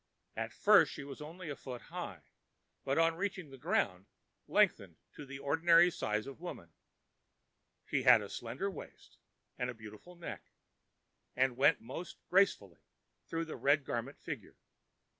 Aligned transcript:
At 0.35 0.51
first 0.51 0.91
she 0.91 1.03
was 1.03 1.21
only 1.21 1.51
a 1.51 1.55
foot 1.55 1.79
high, 1.93 2.23
but 2.83 2.97
on 2.97 3.13
reaching 3.17 3.51
the 3.51 3.57
ground 3.59 4.07
lengthened 4.47 4.97
to 5.13 5.27
the 5.27 5.37
ordinary 5.37 5.91
size 5.91 6.25
of 6.25 6.41
women. 6.41 6.71
She 7.85 8.01
had 8.01 8.19
a 8.19 8.27
slender 8.27 8.71
waist 8.71 9.19
and 9.59 9.69
a 9.69 9.75
beautiful 9.75 10.15
neck, 10.15 10.41
and 11.35 11.55
went 11.55 11.81
most 11.81 12.17
gracefully 12.31 12.81
through 13.27 13.45
the 13.45 13.55
Red 13.57 13.85
Garment 13.85 14.17
figure. 14.19 14.55